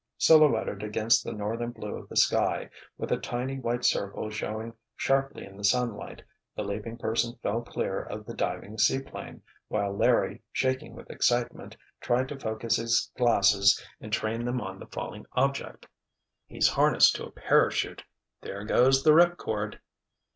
Silhouetted 0.17 0.81
against 0.81 1.23
the 1.23 1.31
northern 1.31 1.69
blue 1.69 1.95
of 1.95 2.09
the 2.09 2.15
sky, 2.15 2.71
with 2.97 3.11
a 3.11 3.19
tiny 3.19 3.59
white 3.59 3.85
circle 3.85 4.31
showing 4.31 4.73
sharply 4.95 5.45
in 5.45 5.55
the 5.57 5.63
sunlight, 5.63 6.23
the 6.55 6.63
leaping 6.63 6.97
person 6.97 7.35
fell 7.43 7.61
clear 7.61 8.01
of 8.01 8.25
the 8.25 8.33
diving 8.33 8.79
seaplane, 8.79 9.43
while 9.67 9.95
Larry, 9.95 10.41
shaking 10.51 10.95
with 10.95 11.11
excitement, 11.11 11.77
tried 11.99 12.27
to 12.29 12.39
focus 12.39 12.77
his 12.77 13.11
glasses 13.15 13.79
and 13.99 14.11
train 14.11 14.43
them 14.43 14.59
on 14.59 14.79
the 14.79 14.87
falling 14.87 15.27
object. 15.33 15.85
"He's 16.47 16.69
harnessed 16.69 17.15
to 17.17 17.25
a 17.25 17.31
parachute—there 17.31 18.65
goes 18.65 19.03
the 19.03 19.11
ripcord!" 19.11 19.77